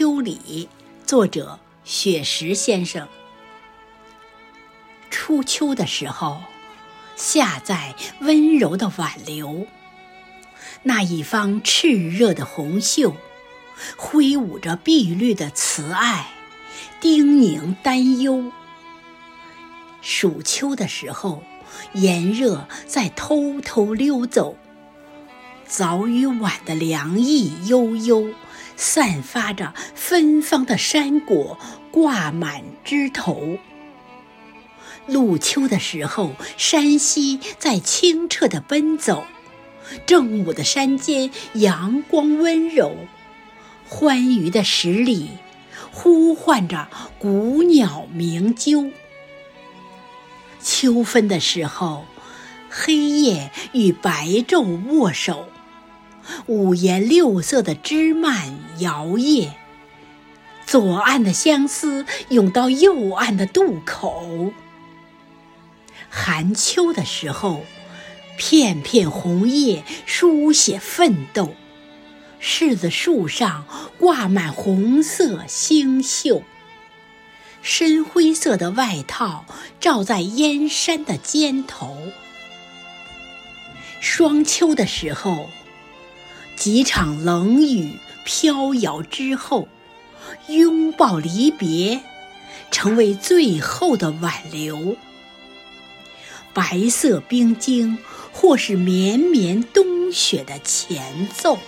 [0.00, 0.66] 秋里，
[1.04, 3.06] 作者雪石先生。
[5.10, 6.40] 初秋的时候，
[7.16, 9.66] 夏在温柔的挽留，
[10.84, 13.14] 那一方炽热的红袖，
[13.98, 16.28] 挥舞着碧绿的慈爱，
[16.98, 18.50] 叮咛担忧。
[20.00, 21.42] 暑秋的时候，
[21.92, 24.56] 炎热在偷偷溜走。
[25.66, 28.30] 早与晚的凉意悠悠，
[28.80, 31.58] 散发着芬芳的山果
[31.90, 33.58] 挂满枝头。
[35.06, 39.24] 入秋的时候，山溪在清澈的奔走，
[40.06, 42.96] 正午的山间阳光温柔，
[43.86, 45.28] 欢愉的十里
[45.92, 46.88] 呼唤着
[47.18, 48.90] 古鸟鸣啾。
[50.62, 52.06] 秋分的时候，
[52.70, 55.50] 黑夜与白昼握手。
[56.46, 59.52] 五颜六色的枝蔓摇曳，
[60.66, 64.52] 左岸的相思涌到右岸的渡口。
[66.08, 67.64] 寒秋的时候，
[68.36, 71.54] 片片红叶书写奋斗，
[72.40, 73.64] 柿子树上
[73.98, 76.42] 挂满红色星宿。
[77.62, 79.44] 深灰色的外套
[79.78, 81.96] 罩在燕山的肩头。
[84.00, 85.50] 霜秋的时候。
[86.60, 89.66] 几场冷雨飘摇之后，
[90.48, 92.02] 拥抱离别，
[92.70, 94.94] 成为最后的挽留。
[96.52, 97.96] 白色冰晶，
[98.30, 101.58] 或是绵绵冬雪的前奏。